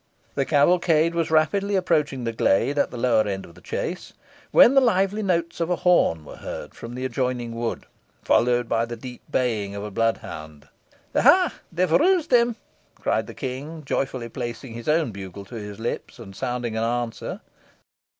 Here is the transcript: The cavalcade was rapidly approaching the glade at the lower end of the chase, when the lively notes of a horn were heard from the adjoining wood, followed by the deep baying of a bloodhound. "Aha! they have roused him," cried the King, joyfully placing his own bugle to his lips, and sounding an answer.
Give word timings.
The 0.33 0.45
cavalcade 0.45 1.13
was 1.13 1.29
rapidly 1.29 1.75
approaching 1.75 2.23
the 2.23 2.31
glade 2.31 2.79
at 2.79 2.89
the 2.89 2.97
lower 2.97 3.27
end 3.27 3.45
of 3.45 3.53
the 3.53 3.61
chase, 3.61 4.13
when 4.49 4.73
the 4.73 4.81
lively 4.81 5.21
notes 5.21 5.59
of 5.59 5.69
a 5.69 5.75
horn 5.75 6.25
were 6.25 6.37
heard 6.37 6.73
from 6.73 6.95
the 6.95 7.05
adjoining 7.05 7.53
wood, 7.53 7.85
followed 8.23 8.67
by 8.67 8.85
the 8.85 8.95
deep 8.95 9.21
baying 9.29 9.75
of 9.75 9.83
a 9.83 9.91
bloodhound. 9.91 10.67
"Aha! 11.13 11.53
they 11.71 11.83
have 11.85 11.91
roused 11.91 12.33
him," 12.33 12.55
cried 12.95 13.27
the 13.27 13.35
King, 13.35 13.83
joyfully 13.85 14.27
placing 14.27 14.73
his 14.73 14.89
own 14.89 15.11
bugle 15.11 15.45
to 15.45 15.53
his 15.57 15.77
lips, 15.79 16.17
and 16.17 16.35
sounding 16.35 16.75
an 16.75 16.83
answer. 16.83 17.41